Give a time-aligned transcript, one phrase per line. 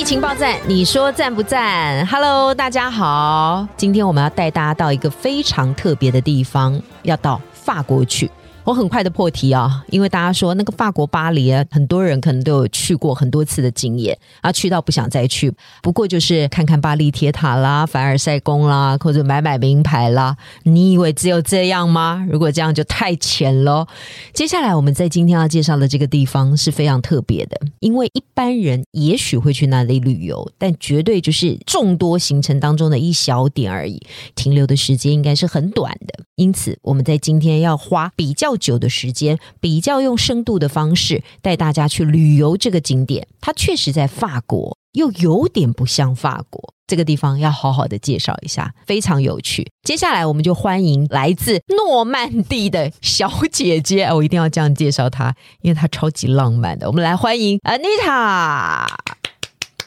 [0.00, 8.30] 疫情报站，你说赞不赞？Hello，大家好，今天我们要带大家到一个非常特别的地方，要到法国去。
[8.70, 15.52] 我很快的破题啊，因为大家说那个法国巴黎啊，很多人可能都有去过很多次的经验啊，去到不想再去。
[15.82, 20.36] 不过就是看看巴黎铁塔啦、凡尔赛宫啦，或者买买名牌啦。
[20.62, 22.24] 你以为只有这样吗？
[22.30, 23.84] 如果这样就太浅了。
[24.32, 34.00] 接下来我们在今天要介绍的这个地方是非常特别的，因为一般人也许会去那里旅游，但绝对就是众多行程当中的一小点而已，
[34.36, 36.22] 停留的时间应该是很短的。
[36.36, 38.59] 因此，我们在今天要花比较。
[38.60, 46.74] 久的时间，比较用深度的方式带大家去旅游这个景点，它确实在法国，又有点不像法国。
[46.86, 49.70] 这个地方要好好的介绍一下，非常有趣。
[49.84, 56.88] 接下来我们就欢迎来自诺曼底的小姐姐，我一定要这样介绍她，因为她超级浪漫的。
[56.88, 58.86] 我们来欢迎 Anita。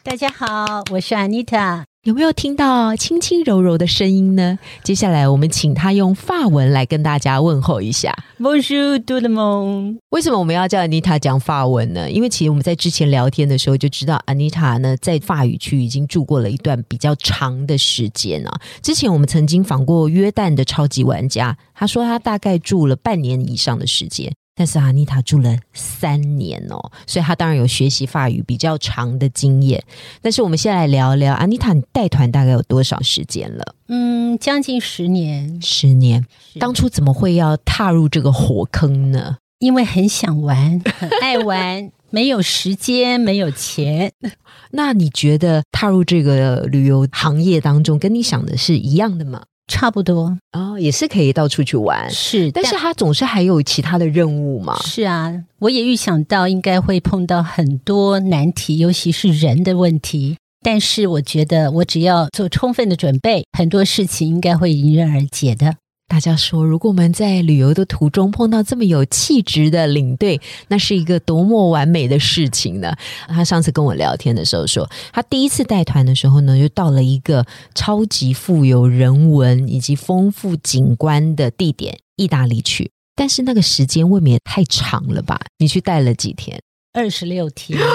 [0.02, 1.83] 大家好，我是 Anita。
[2.03, 4.59] 有没有听到轻轻柔柔的声音呢？
[4.83, 8.13] 接下来我们请他用法文来跟大家问候一下。
[8.37, 9.99] Bonjour, tout le monde。
[10.09, 12.11] 为什么我们要叫 Anita 讲法文呢？
[12.11, 18.59] 因为其实我们在之前聊天的时候就知道，Anita 呢在法语区已经住过了一段比较长的时间啊。
[18.81, 24.29] 之前我们曾经访过约旦的超级玩家，他说他大概住了半年以上的时间。
[24.55, 29.83] 但是阿妮塔住了三年哦，所以她当然有学习法语比较长的经验。
[30.21, 33.75] 但是我们先来聊聊阿妮塔你带团大概有多少时间了？
[33.87, 35.59] 嗯，将近十年。
[35.61, 36.25] 十年，
[36.59, 39.37] 当初怎么会要踏入这个火坑呢？
[39.59, 44.11] 因为很想玩，很爱玩，没有时间，没有钱。
[44.71, 49.43] 那你觉得踏入这个旅游行业当中，跟你想的是一样的吗？
[49.67, 54.77] 差不多哦，也是可以到处去玩，是，但是他总是还有其他的任务嘛。
[54.83, 60.37] 是啊，我也预想到应该会碰到很多难题，尤其是人的问题。
[60.65, 65.75] 但是我觉得，我只要做充分的准备，很多事情应该会迎刃而解的。
[66.08, 72.95] 大家说，如果我们在旅游的途中碰到这么有气质的领队，那是一个多么完美的事情呢？
[73.27, 77.43] 他上次跟我聊天的时候说，他第一次带团的时候呢，就到了一个
[77.73, 82.92] 超级富有人文以及丰富景观的地点——意大利去。
[83.15, 85.39] 但是那个时间未免也太长了吧？
[85.58, 86.61] 你去带了几天？
[86.93, 87.80] 二十六天。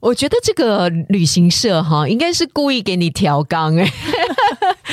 [0.00, 3.88] 我觉得这个旅行社哈，应该是故意给你调缸哎，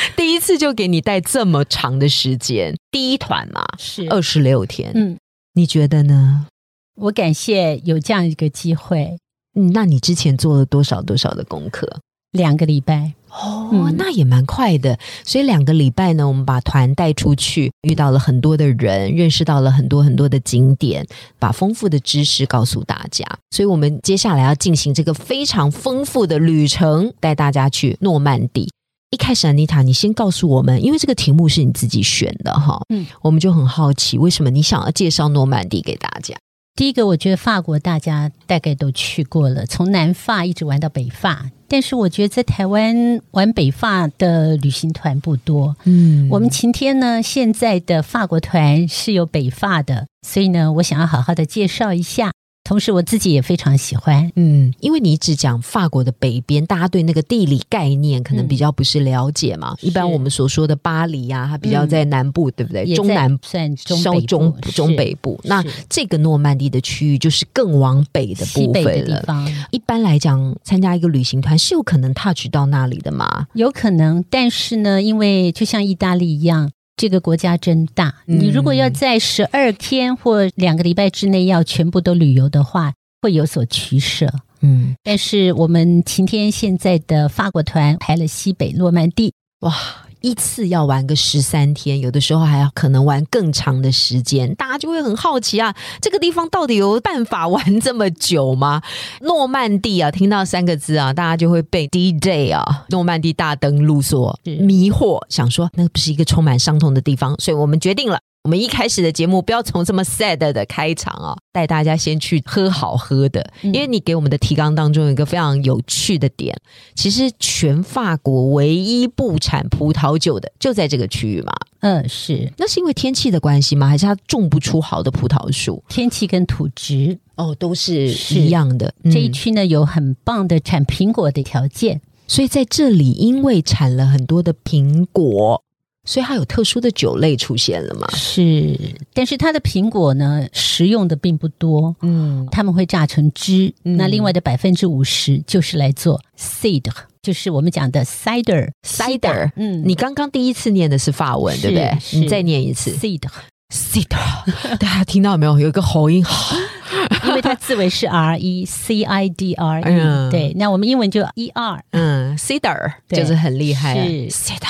[0.16, 5.18] 第一次就给你带这么长的时间，第一团嘛是二十六天，嗯，
[5.54, 6.48] 你觉得呢？
[6.96, 9.18] 我感谢有这样一个机会，
[9.56, 12.00] 嗯，那你之前做了多少多少的功课？
[12.32, 13.14] 两个礼拜。
[13.30, 14.98] 哦，那也蛮快的。
[15.24, 21.06] 所以两个礼拜呢，我们把团带出去，遇到了很多的人，认识到了很多很多的景点，
[21.38, 23.26] 把丰富的知识告诉大家。
[23.52, 28.70] 所以我们接下来要进行这个非常丰富的旅程，带大家去诺曼底。
[29.12, 36.36] 一开始，安妮塔，你先告诉我们，因为这个题目是你自己选的哈，嗯，我们就很好奇，为什么你想要介绍诺曼底给大家？
[36.76, 41.50] 第一个，我觉得法国大家大概都去过了，从南法一直玩到北法。
[41.68, 45.76] 但是我觉得在台湾玩北法的旅行团不多。
[45.84, 52.32] 嗯，我们晴天呢，现在的法国团是有北法的，所以呢，我想要好好的介绍一下。
[52.70, 59.76] 同时，我自己也非常喜欢，嗯，因为你只讲法国的北边，大家对那个地理概念可能比较不是了解嘛。
[59.82, 62.86] 一般我们所说的巴黎呀，它比较在南部，对不对？
[62.94, 65.40] 中南算中中中北部。
[65.46, 69.26] 那这个诺曼底的区域就是更往北的部分了。
[69.72, 73.48] 一般来讲，参加一个旅行团是有可能 touch 到那里的嘛？
[73.56, 76.70] 有可能，但是呢，因为就像意大利一样。
[77.00, 82.92] 这个国家真大，你如果要在十二天或两个礼拜之内要全部都旅游的话，
[83.22, 84.30] 会有所取舍。
[84.60, 89.74] 嗯，但是我们晴天现在的法国团排了西北诺曼底，哇！
[90.22, 98.82] 一次要玩个十三天，有的时候还要可能玩更长的时间，大家就会很好奇啊，这个地方到底有办法玩这么久吗？
[99.22, 116.56] 诺曼底啊，听到三个字啊，大家就会被 DJ 啊，诺曼底大登陆所迷惑，想说那不是一个充满伤痛的地方，所以我们决定了我们一开始的节目不要从这么 sad 的开场啊，带大家先去喝好喝的，因为你给我们的提纲当中有一个非常有趣的点，
[116.96, 121.54] 其实全法国唯一不产葡萄酒的就在这个区域嘛。
[121.82, 122.52] 嗯，是。
[122.58, 123.88] 那是因为天气的关系吗？
[123.88, 125.84] 还是它种不出好的葡萄树？
[125.90, 128.94] 天气跟土质哦都是一样的。
[129.04, 135.62] 这一区呢有很棒的产苹果的条件，所以在这里因为产了很多的苹果。
[136.10, 138.08] 所以它有特殊的酒类出现了嘛？
[138.18, 138.76] 是，
[139.14, 141.96] 但是它的苹果呢，食用的并不多。
[142.02, 146.92] 嗯，他们会榨成汁，那另外的百分之五十就是来做 sider
[147.22, 149.52] 就是我们讲的 cider cider。
[149.56, 151.96] 嗯，你刚刚第一次念的是法文，对不对？
[152.20, 152.90] 你再念一次。
[152.94, 153.30] cider
[153.72, 154.18] cider，
[154.82, 155.60] 大家听到没有？
[155.60, 156.26] 有一个喉音，
[157.28, 163.96] 因为它字尾是 r e c i d r e，对，那我们英文就 e r，嗯，cider 就是很厉害
[164.32, 164.66] ，cider。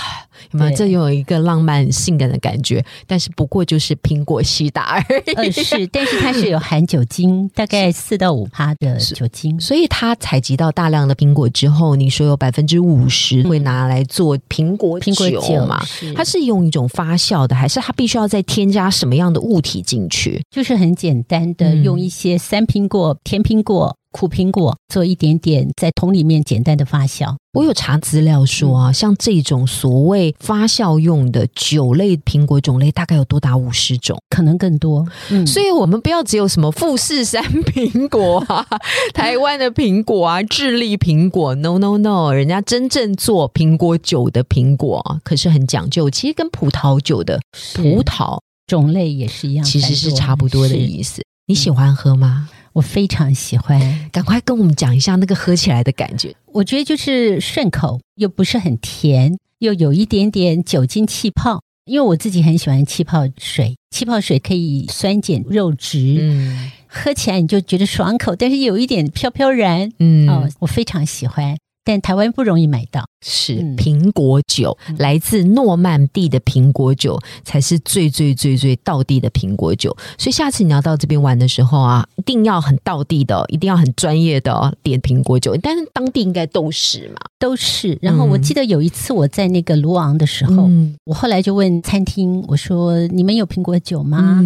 [0.51, 0.75] 有没有？
[0.75, 5.03] 这有一个浪漫、性感的感觉，但是不过就是苹果西打
[5.35, 5.51] 而已。
[5.51, 9.59] 是，但是它是有 含酒精，大概四到五趴的酒精。
[9.59, 15.83] 所以它采集到大量的苹果之后，你说有百分之五十会拿来做苹果苹果酒嘛？
[16.15, 20.41] 它是用一种发酵的，还是它必须要再添加什么样的物体进去？
[20.49, 23.95] 就是很简单的，用一些三苹果、甜苹果。
[24.11, 27.35] 苦苹果做一点点在桶里面简单的发酵。
[27.53, 35.05] 我有查资料说啊，像这种所谓发酵用的酒类苹果种类，大概有多达五十种，可能更多。
[35.31, 38.65] 嗯，所以我们不要只有什么富士山苹果啊、
[39.13, 47.39] 台湾的苹果啊、智利苹果，no no no，人家真正做苹果酒的苹果可是很讲究，其实跟葡萄酒的
[47.75, 51.23] 葡萄种类也是一样，其实是差不多的意思。
[51.47, 52.47] 你喜欢喝吗？
[52.79, 53.77] 我非常喜欢，
[54.09, 56.33] 赶快跟我们讲一下那个喝起来的感觉。
[56.53, 61.61] 我觉得就是顺口，又不是很甜，又有一点点酒精气泡。
[61.83, 71.57] 因为我自己很喜欢气泡水，气泡水可以酸碱肉质，嗯，喝起来你就觉得爽口，但是有一点飘飘然，嗯，哦，我非常喜欢。
[71.89, 79.89] 但台湾不容易买到，是苹果酒，来自诺曼底的苹果酒才是最最最最道地的苹果酒。
[80.15, 85.57] 所以下次你要到这边玩的时候啊，一定要很道地的，一定要很专业的点苹果酒。
[85.63, 87.97] 但是当地应该都是嘛，都是。
[88.03, 90.69] 然后我记得有一次我在那个卢昂的时候，
[91.05, 94.43] 我后来就问餐厅，我说：“你们有苹果酒吗？”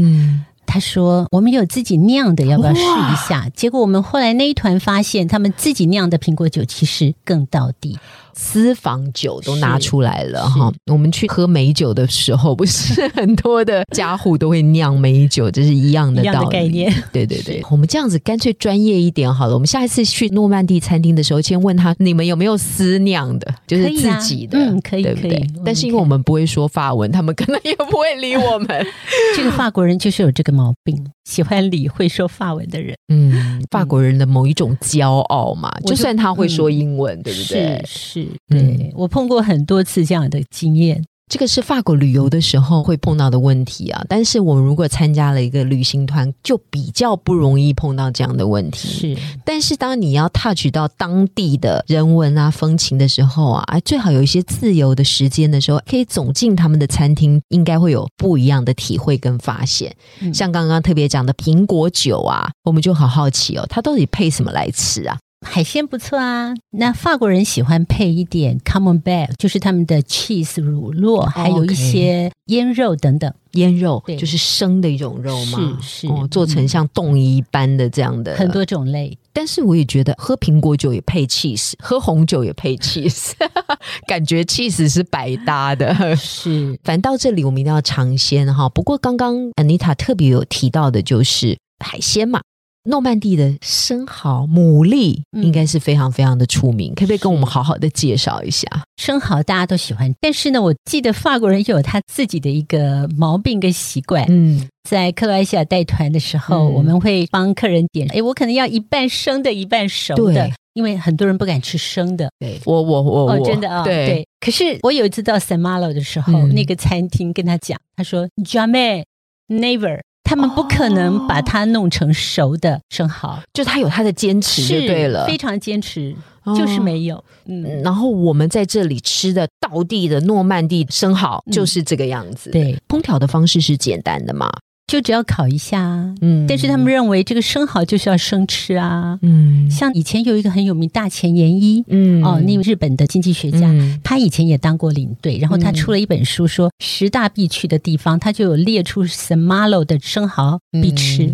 [0.66, 7.98] 他说：“我们有自己酿的，要不要试一下？”结果我们后来那一团发现，他们自己酿的苹果酒其实更到底。
[8.36, 16.50] 私房酒都拿出来了哈，我们去喝美酒的时候，不是很多的家户都会酿美酒，这是一样的道理。
[16.50, 17.64] 概念，对对对。
[17.70, 19.54] 我们这样子干脆专业一点好了。
[19.54, 25.48] 我们下一次去诺曼底餐厅的时候，先问他你们有没有私酿的，就是自己的，嗯，可以，可以。
[25.66, 28.68] 但是因为我们不会说法文，他们可能也不会理我们。
[29.36, 32.96] 这个法国人就是有这个毛病，喜欢理会说法文的人。
[33.10, 37.84] 嗯，法国人的某一种骄傲嘛，就算他会说英文，对不对？
[37.86, 38.23] 是。
[38.48, 44.06] 对我碰过很多次这样的经验，这个是法国旅游的时候会碰到的问题啊。
[44.08, 49.16] 但是我们如果参加了一个旅行团，就比较不容易碰到这样的问题。
[49.16, 59.96] 是，但是当你要 touch 到当地的人文啊、风情的时候啊，最好有一些自由的时间的时候，可以走进他们的餐厅，应该会有不一样的体会跟发现。
[60.34, 65.18] 像刚刚特别讲的苹果酒啊，我们就好好奇哦，它到底配什么来吃啊？
[65.44, 73.32] 海鲜不错啊，那法国人喜欢配一点 common bag，就是他们的 cheese 乳酪，还有一些腌肉等等。
[73.54, 75.78] 腌肉就是生的一种肉嘛？
[75.80, 79.16] 是是，做成像冻一般的这样的很多种类。
[79.32, 83.34] 但是我也觉得喝苹果酒也配 cheese，喝红酒也配 cheese，
[84.08, 86.16] 感觉 cheese 是百搭的。
[86.16, 88.68] 是，反正到这里我们一定要尝鲜哈。
[88.70, 92.42] 不过刚刚 Anita 特别有提到的就是海鲜嘛。
[92.86, 98.68] 诺曼底的生蚝、牡蛎应该是非常非常的出名，可不可以跟我们好好的介绍一下？
[98.98, 104.26] 生蚝大家都喜欢，但是呢，我记得法国人有他自己的一个毛病跟习惯。
[104.28, 112.30] 嗯，在克罗埃西亚带团的时候，我们会帮客人点，哎，我可能要一半生的，一半熟的，因为很多人不敢吃生的。
[112.40, 114.28] 对，我我我我真的啊，对。
[114.42, 119.06] 可是我有一次到 San Malo 的时候，那个餐厅跟他讲，他说 “Jamais,
[119.48, 120.02] never”。
[120.24, 126.16] 他们不可能把它弄成熟的生蚝，就他有他的坚持就对了，非常坚持，
[126.56, 127.24] 就是没有。
[127.46, 132.50] 嗯，然后我们在这里吃的道地的诺曼底生蚝就是这个样子。
[132.52, 134.50] 对，烹调的方式是简单的嘛？
[134.88, 136.14] 就只要烤一下啊。
[136.22, 139.18] 嗯，但是他们认为这个生蚝就是要生吃啊。
[139.22, 143.74] 嗯，像以前有一个很有名大前研一，嗯，哦，那个日本的经济学家，
[144.04, 151.32] 他以前也当过领队，然后他出了一本书，说十大必去的地方，他就有列出 Samalo 的生蚝必吃。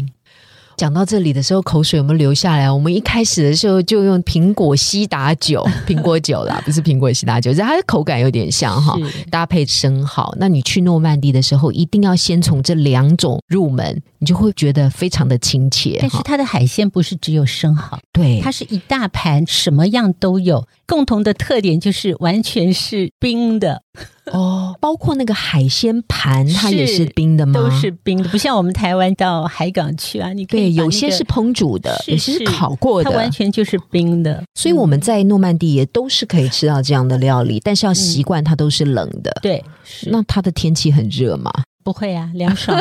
[0.79, 2.71] 讲到这里的时候，口水有没有流下来？
[2.71, 8.97] 我们一开始的时候就用苹果西打酒，苹果酒啦， 不是苹果西打酒，它的口感有点像哈，
[9.29, 10.33] 搭配生蚝。
[10.39, 15.97] 那你去诺曼底的时候，一定要先从这两种入门，你就会觉得非常的亲切。
[15.99, 20.65] 但是它的海鲜不是只有生蚝，对，它是一大盘，什么样都有。
[20.87, 23.83] 共同的特点就是完全是冰的。
[24.31, 27.53] 哦，包括那个海鲜盘，它也是冰的吗？
[27.53, 34.43] 都是冰的，不像我们台湾到海港去啊，你可以有些是烹煮的，有些是烤过的，它完全就是冰的。
[34.55, 39.31] 所以我们在诺曼底也都是可以吃到这样的料理，但是要习惯它都是冷的。
[39.41, 39.63] 对，
[40.07, 41.51] 那它的天气很热吗？
[41.83, 42.77] 不会啊，凉爽。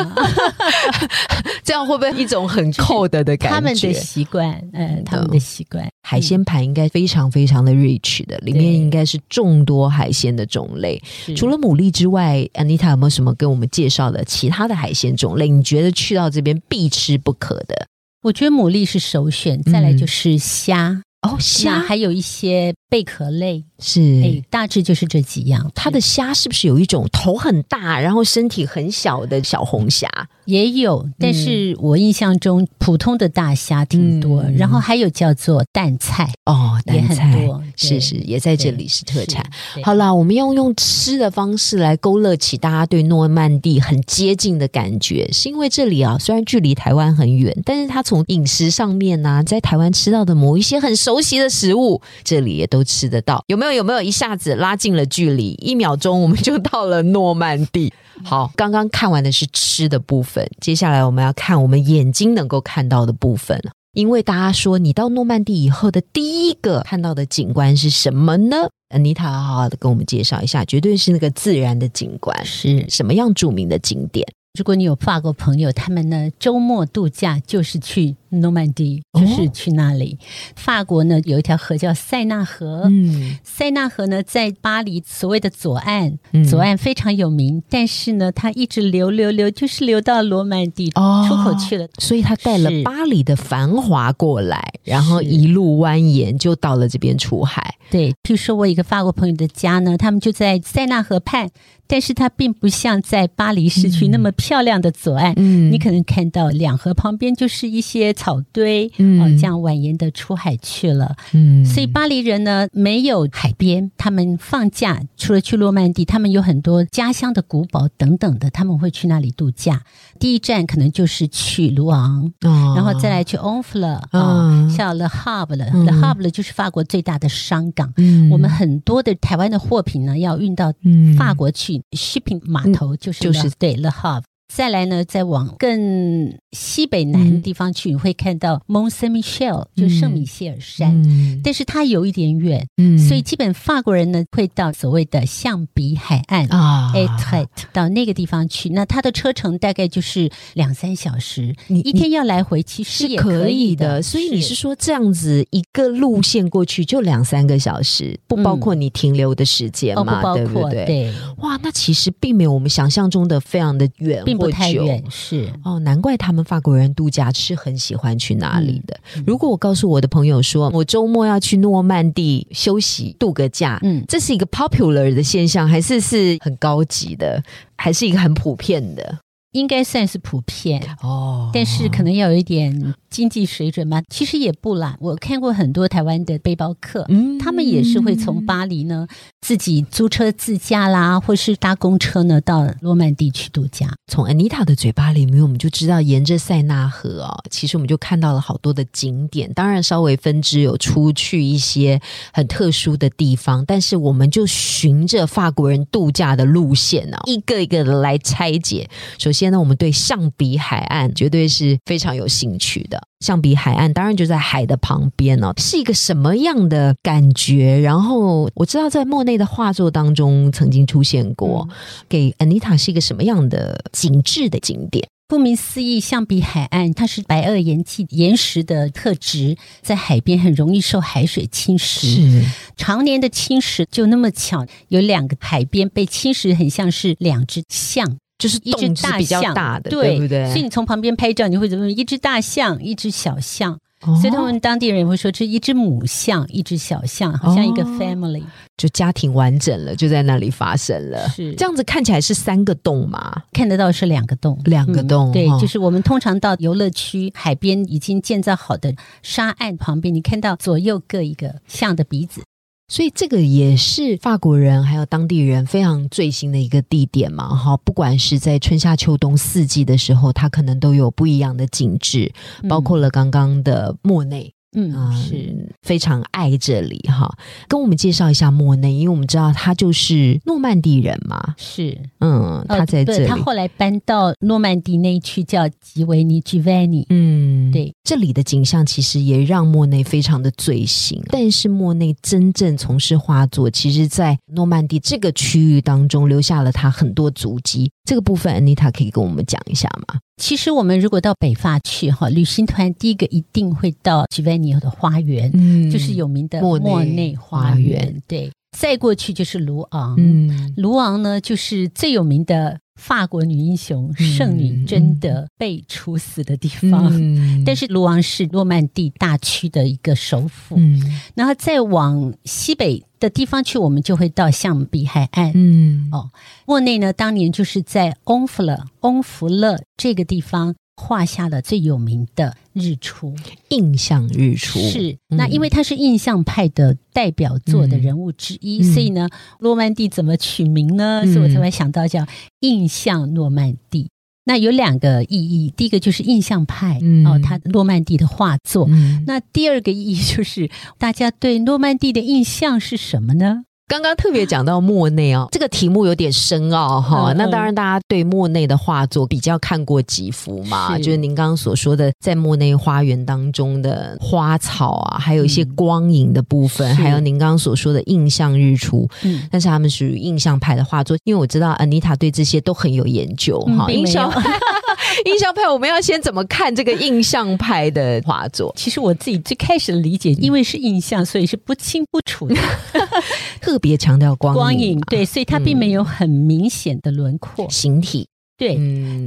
[1.63, 3.55] 这样会不会一种很 cool 的的感觉？
[3.55, 5.87] 他们的习惯，嗯，他们的习惯。
[6.01, 11.01] 海鲜盘应该非常非常的 rich 的，里面应该是众多海鲜的种类。
[11.35, 15.47] 除了牡蛎之外，Anita 有没有什么跟我们介绍的其他的海鲜种类？
[15.47, 17.87] 你觉得去到这边必吃不可的？
[18.23, 21.01] 我觉得牡蛎是首选，再来就是虾。
[21.21, 25.69] 哦，虾还有一些贝壳类，是哎，大致就是这几样。
[25.75, 30.07] 它的虾是不是有一种头很大，然后身体很小的小红虾？
[30.49, 39.45] 也有，但是我印象中普通的大虾挺多，然后还有叫做蛋菜哦，也很多，是是，也在这里是特产。
[39.83, 53.43] 好啦，我们要用吃的方式来勾勒起大家对诺曼底很接近的感觉，是因为这里啊，虽然距离台湾很远，但是它从饮食上面呢，在台湾吃到的某一些很熟悉的食物，这里也都吃得到。
[53.47, 53.69] 有没有？
[53.79, 55.51] 有没有一下子拉近了距离？
[55.61, 57.93] 一秒钟我们就到了诺曼底。
[58.21, 63.59] 好，刚刚看完的是吃的部分，接下来我们要看我们眼睛能够看到的部分。
[63.93, 68.69] 因为大家说，你到诺曼底以后的第一个看到的景观是什么呢？
[68.89, 74.25] 安妮塔好好的跟我们介绍一下，绝对是那个自然的景观，是什么样著名的景点？
[74.59, 80.19] 如果你有法国朋友，他们呢周末度假就是去诺曼底，就是去那里。
[80.53, 86.17] 法国呢有一条河叫塞纳河，嗯，塞纳河呢在巴黎所谓的左岸，
[86.49, 97.75] 左岸非常有名，但是呢它一直流流流，就是流到罗曼蒂出口去了，所以它带了巴黎的繁华过来，然后一路蜿蜒就到了这边出海。
[97.89, 101.49] 对，譬如说我一个法国朋友的家呢，他们就在塞纳河畔。
[101.91, 119.83] 但是它并不像在巴黎市区那么漂亮的左岸，嗯，你可能看到两河旁边就是一些草堆，嗯，这样蜿蜒的出海去了，嗯，所以巴黎人呢没有海边，他们放假除了去诺曼底，他们有很多家乡的古堡等等的，他们会去那里度假。
[120.17, 122.33] 第一站可能就是去卢昂，
[122.75, 128.31] 然后再来去 o f l e 啊，像 Le Havre，Le Havre 就是法国最大的商港，嗯。
[128.31, 130.73] 我们很多的台湾的货品呢要运到
[131.15, 131.83] 法国去。
[131.91, 133.47] shipping 码头就是就是。
[133.59, 148.69] 对 the hub，再来呢，再往更西北南的地方去，你会看到 Mont Saint Michel，就圣米歇尔山，嗯但是它有一点远，嗯所以基本法国人呢会到所谓的象鼻海岸啊 e t 到那个地方去。
[148.69, 154.01] 那它的车程大概就是两三小时，你一天要来回其实也可以的。
[154.01, 160.33] 所以你是说这样子一个路线过去就两三个小时，不包括你停留的时间嘛？
[160.33, 160.85] 对不对？
[160.85, 165.03] 对，哇，那其实并没有我们想象中的非常的远，并不太远。
[165.09, 168.99] 是哦，难怪他们法国人度假是很喜欢去哪里的。
[169.25, 177.43] 如果我告诉我的朋友说我周末要去诺曼底休息度个假，嗯，这是一个 popular 的现象，还是是很高级的，
[177.75, 179.19] 还是一个很普遍的？
[179.51, 183.99] 应该算是普遍哦，但是可能要有一点经济水准嘛。
[184.07, 189.07] 其实也不啦，我看过很多台湾的背包客，嗯，他们也是会从巴黎呢
[189.41, 193.91] 自己租车自驾啦，或是搭公车呢到罗曼地去度假。
[194.05, 199.51] 从 Anita 的嘴巴里面，我们就知道沿着塞纳河哦，其实我们就看到了好多的景点。
[199.53, 201.99] 当然，稍微分支有出去一些
[202.31, 208.87] 很特殊的地方，但是我们就循着法国人度假的路线呢，一个一个的来拆解。
[209.17, 209.38] 首先。
[209.39, 213.01] 先呢，我们对象鼻海岸绝对是非常有兴趣的。
[213.21, 217.79] 象鼻海岸当然就在海的旁边哦，是一个什么样的感觉？
[217.79, 221.69] 然后我知道在莫内的画作当中曾经出现过，
[222.09, 225.07] 给 Anita 是一个什么样的景致的景点？
[225.29, 232.43] 顾名思义，象鼻海岸它是白垩岩气岩石的特质，在海边很容易受海水侵蚀，
[232.75, 238.17] 常年的侵蚀就那么巧，有两个海边被侵蚀，很像是两只象。
[238.39, 240.47] 就是一只大象大的，对不对？
[240.47, 241.91] 所以你从旁边拍照，你会怎么？
[241.91, 243.77] 一只大象，一只小象。
[244.21, 248.41] 所以他们当地人会说，这一只母象，一只小象，好像一个 family，
[248.77, 251.27] 就家庭完整了，就在那里发生了。
[251.27, 253.43] 是这样子看起来是三个洞嘛？
[253.51, 255.33] 看得到是两个洞，两个洞。
[255.33, 262.41] 对，就是我们通常到游乐区海边已经建造好的沙岸旁边，你看到左右各一个象的鼻子。
[262.89, 272.33] 所以这个也是法国人还有当地人非常最新的一个地点嘛，哈，不管是在春夏秋冬四季的时候，它可能都有不一样的景致，
[272.67, 274.53] 包括了刚刚的莫内。
[274.75, 277.29] 嗯，是非常爱这里哈。
[277.67, 281.55] 跟我们介绍一下莫内，因为我们知道他就是诺曼底人嘛。
[281.57, 287.05] 是，嗯，他在这里，他后来搬到诺曼底那一区叫吉维尼 （Giovanni）。
[287.09, 291.21] 嗯，对，这里的景象其实也让莫内非常的醉心。
[291.29, 297.91] 但是莫内真正从事画作，其实在诺曼底这个区域当中留下了他很多足迹。
[298.05, 300.19] 这个部分，安妮塔可以跟我们讲一下吗？
[300.39, 308.23] 其实我们如果到北法去哈，旅行团第一个一定会到吉维尼的花园，嗯，就是有名的莫内花园。
[308.25, 317.09] 对，再过去就是卢昂，嗯，卢昂呢就是最有名的法国女英雄圣女贞德被处死的地方。
[317.11, 317.63] 嗯。
[317.65, 321.01] 但是卢昂是诺曼底大区的一个首府，嗯，
[321.35, 326.29] 然后再往西北的地方去，我们就会到象鼻海岸，嗯，哦，
[326.65, 330.75] 莫内呢当年就是在翁弗勒翁弗勒这个地方。
[330.99, 333.33] 画下了最有名的日出，
[333.69, 339.29] 印象日出是那，因为他是印象派的代表作的人物之一，所以呢，
[339.61, 341.23] 诺曼底怎么取名呢？
[341.25, 342.27] 所以我才会想到叫
[342.59, 344.09] 印象诺曼底。
[344.43, 348.87] 那有两个意义，第一个就是印象派哦，他诺曼底的画作。
[349.25, 353.63] 那第二个意义就是大家对诺曼底的印象是什么呢？
[353.89, 357.33] 刚刚特别讲到莫内哦，这个题目有点深奥哈。
[357.35, 369.09] 那当然，大家对莫内的画作比较看过几幅嘛，就是您刚刚所说的，在莫内花园当中的花草啊，还有一些光影的部分，还有您刚刚所说的印象日出。
[369.23, 373.89] 嗯，但是他们属于印象派的画作，因为我知道安妮塔对这些都很有研究哈。
[373.89, 374.39] 印象派，
[375.25, 378.71] 印象派，我们要先怎么看这个印象派的画作？
[378.77, 382.55] 其实我自己最开始的理解，因为是印象，所以是不清不楚的。
[383.59, 387.67] 特别强调光光影，对，所以它并没有很明显的轮廓。
[387.69, 388.27] 形体。
[388.57, 388.75] 对，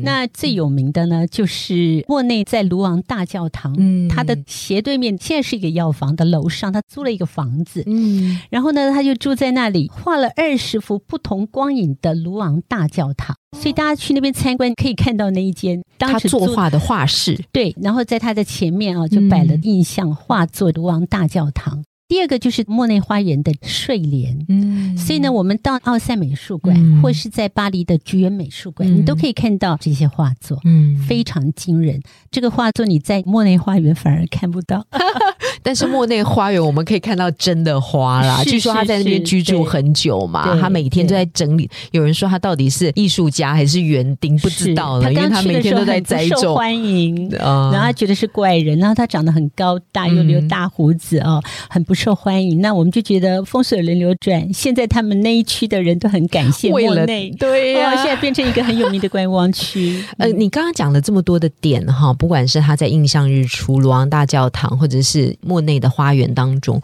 [0.03, 21.83] 那最有名的呢，就是莫内在卢昂大教堂，嗯，他的斜对面现在是一个药房的楼上，他租了一个房子，嗯，然后呢，他就住在那里，画了二十幅不同光影的卢昂大教堂，所以大家去那边参观可以看到那一间他作画的画室，对，然后在他的前面啊，就摆了印象画作卢昂大教堂。
[22.13, 32.03] 第二个就是莫内花园的睡莲，嗯，所以呢，我们到奥赛美术馆或是在巴黎的菊园美术馆，你都可以看到这些画作，嗯，非常惊人。
[32.31, 34.87] 这个画作你在莫内花园反而看不到，
[35.63, 38.45] 但是莫内花园我们可以看到真的花啦。
[38.45, 41.71] 据说他在那边居住很久嘛，他每天都在整理。
[41.93, 46.55] 有人说他到底是艺术家还是园丁，不知道了，因为他每天都在栽种。
[46.55, 51.95] 欢迎，然后他觉得是怪人，然后他长得很高大，又留大胡子哦，很不。
[52.03, 54.53] 受欢迎，那我们就觉得风水轮流转。
[54.53, 60.03] 现在他们那一区的人都很感谢莫内，对呀，现在变成一个很有名的观光区。
[60.19, 66.81] 呃，你刚刚讲了这么多的点哈，不管是他在印象日出、罗昂大教堂，或者是莫内的花园当中，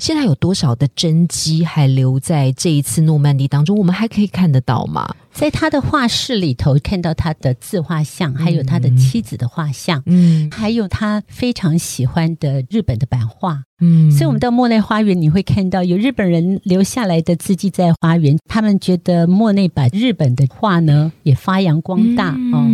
[0.00, 3.78] 现在有多少的真迹还留在这一次诺曼底当中？
[3.78, 5.14] 我们还可以看得到吗？
[5.32, 22.66] 在他的画室里头看到他的自画像，还有他的妻子的画像，嗯，还有他非常喜欢的日本的版画，嗯，所以我们到莫内花园，你会看到有日本人留下来的字迹在花园，他们觉得莫内把日本的画呢也发扬光大哦，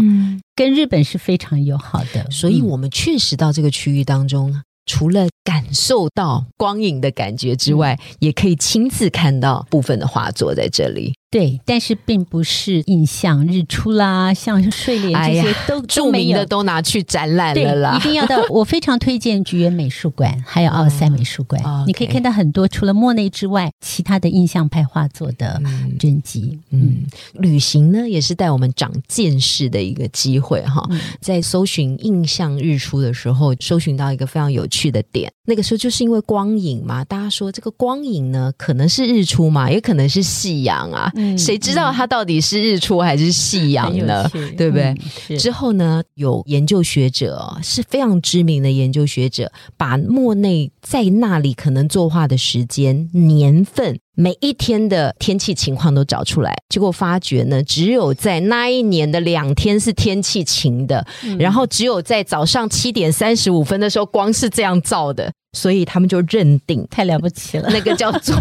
[0.57, 4.63] 跟日本是非常友好的，所以我们确实到这个区域当中。
[4.87, 11.13] 除了感受到光影的感觉之外，也可以亲自看到部分的画作在这里。
[11.31, 17.97] 对，但是并不是印象日出啦，像睡莲这些都著名的都拿去展览了啦。
[17.97, 25.61] 一定要到，我非常推荐菊园美术馆，还有奥赛美术馆，你可以看到很多除了莫内之外，其他的印象派画作的
[25.99, 26.57] 真迹。
[26.71, 30.89] 嗯，旅行呢也是带我们长见识的一个机会哈。
[31.21, 41.13] 在搜寻印象日出的时候，搜寻到一个非常有趣的点，那个时候就是因为光影嘛，大家说这个光影呢可能是日出嘛，也可能是夕阳啊。
[41.37, 44.27] 谁知道它到底是日出还是夕阳呢？
[44.57, 45.37] 对不对？
[45.37, 61.07] 之后呢，有研究学者是非常知名的研究学者，把莫内在那里可能作画的时间、年份每一天的天气情况都找出来，结果发觉呢，只有在那一年的两天是天气晴的，
[61.39, 65.33] 然后只有在早上七点三十五分的时候，光是这样照的。
[65.55, 68.37] 所以他们就认定太了不起了，那个叫做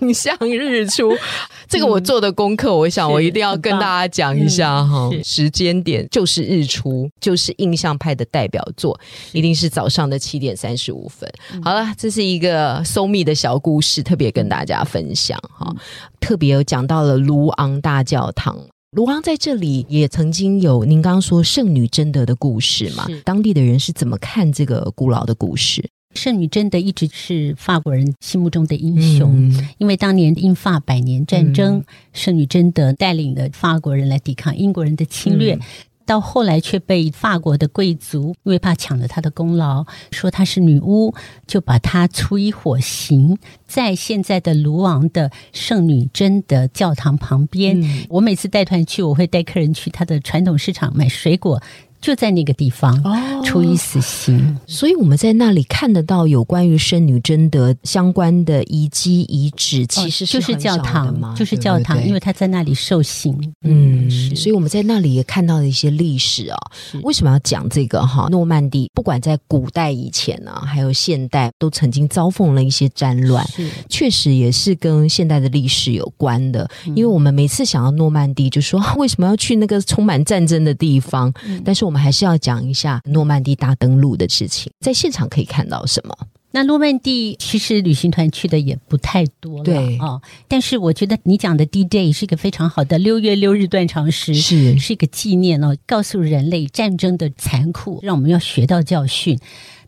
[0.00, 1.12] 印象日出。
[1.68, 5.10] 这个我做的功课，我想我一定要跟大家讲一下哈。
[5.22, 8.98] 时间点就是日出，就是印象派的代表作，
[9.32, 11.30] 一定是早上的七点三十五分。
[11.62, 15.74] 好了，这是一个搜密的小故事，特别跟大家分享哈。
[16.20, 18.56] 特别有讲到了卢昂大教堂，
[18.92, 23.06] 卢昂在这里也曾经有您刚刚说圣女贞德的故事嘛？
[23.24, 25.88] 当地的人是怎么看这个古老的故事？
[26.14, 35.58] 圣女贞德一直是法国人心目中的英雄，因为当年英法百年战争，圣女贞德带领了法国人来抵抗英国人的侵略，
[36.04, 41.14] 到后来却被法国的贵族因为怕抢了她的功劳，说她是女巫，
[41.46, 47.80] 就把她处以火刑，在现在的卢昂的圣女贞德教堂旁边。
[48.08, 51.62] 我每次带团去，我会带客人去他的传统市场买水果。
[52.00, 53.00] 就在那个地方
[53.44, 63.36] 处以死刑，所以我们在那里看得到有关于圣女贞德相关的遗迹遗址，其实就是教堂，就是教堂，因为他在那里受刑。
[63.62, 66.56] 嗯，所以我们在那里也看到了一些历史啊。
[67.02, 68.28] 为什么要讲这个哈？
[68.30, 73.46] 诺曼底不管在古代以前呢，还有现代，都曾经遭逢了一些战乱，
[73.88, 76.68] 确实也是跟现代的历史有关的。
[76.86, 81.32] 因为我们每次想到诺曼底，就说为什么要去那个充满战争的地方？
[81.64, 86.16] 但是我们还是要讲一下诺曼底大登陆的事情，在现场可以看到什么？
[86.52, 99.36] 那诺曼底其实旅行团去的也不太多了啊，但是我觉得你讲的 D Day 是一个非常好的六月六日断肠时，是是一个纪念哦，告诉人类战争的残酷，让我们要学到教训。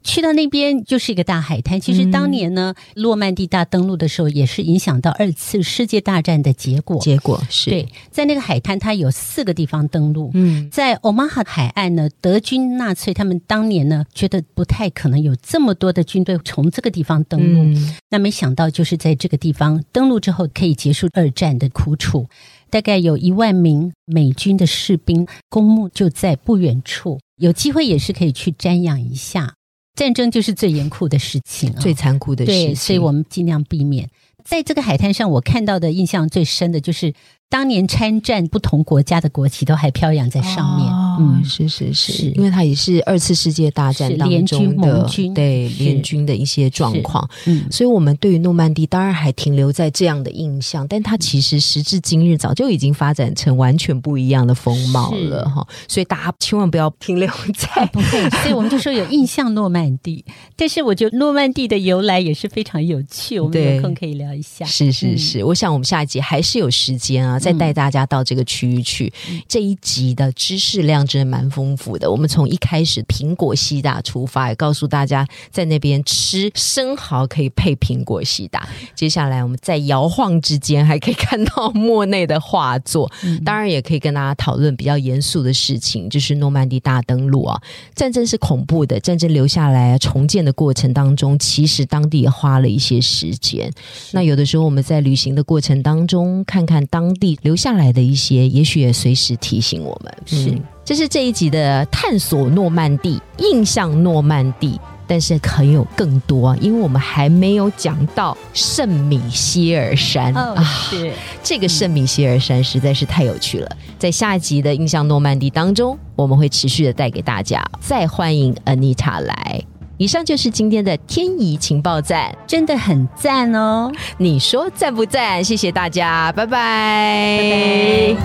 [0.03, 1.81] 去到那边就是一个大海滩。
[1.81, 6.99] 其实当年呢，诺曼底大登陆的时候，也是影响到二次世界大战的结果。
[7.01, 10.31] 结果是对，在那个海滩，它有四个地方登陆。
[10.35, 17.81] 嗯，在欧马哈海岸呢，德军纳粹他们当年呢，觉得不太可能有这么多的军队从这个地方登陆。
[18.11, 22.27] 那没想到，就是在这个地方登陆之后，可以结束二战的苦楚。
[22.71, 29.55] 大概有一万名美军的士兵，公墓就在不远处，有机会也是可以去瞻仰一下。
[29.95, 34.09] 战争就是最严酷的事情，最残酷的事情，所以我们尽量避免。
[34.45, 37.13] 在这个海滩上，我看到的印象最深的就是。
[37.53, 60.25] 当年参战不同国家的国旗都还飘扬在上面，嗯，是是是，因为它也是二次世界大战当中的对联军的一些状况，嗯，所以我们对于诺曼底当然还停留在这样的印象，但它其实时至今日早就已经发展成完全不一样的风貌了哈，所以大家千万不要停留在 不会，所以我们就说有印象诺曼底，
[60.57, 67.39] 但是我觉得诺曼底的由来也是非常有趣，我们有空可以聊一下，是是是，我想我们下一集还是有时间啊。
[67.43, 69.13] 再带大家到这个区域去，
[69.49, 72.09] 这一集的知识量真的蛮丰富的。
[72.09, 78.69] 我们从一开始苹果西打出发，也告诉大家在那边吃生蚝可以配苹果西打。
[78.95, 83.11] 接下来我们在摇晃之间还可以看到莫内的画作，
[83.45, 87.61] 当然也可以跟大家讨论比较严肃的事情，就是诺曼底大登陆啊。
[87.97, 93.69] 战争是恐怖的，战争留下来重建的过程当中，其实当地也花了一些时间。
[94.13, 97.32] 那有的时候我们在旅行的过程当中，看看当地。
[97.43, 100.15] 留下来的一些，也许也随时提醒我们。
[100.27, 100.53] 是，
[100.85, 110.63] 这是这一集的探索诺曼底，印象诺曼底，但是可有更多，因为我们还没有讲到圣米歇尔山啊。
[110.63, 113.77] 是，这个圣米歇尔山实在是太有趣了。
[113.99, 117.65] 在下一集的印象诺曼底当中，我们会持续的带给大家。
[117.81, 119.63] 再欢迎 Anita 来。
[119.99, 123.91] 以上就是今天的天怡情报站，真的很赞哦！
[124.19, 125.43] 你说赞不赞？
[125.45, 128.17] 谢谢大家，拜拜。